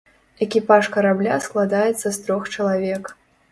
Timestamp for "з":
2.11-2.17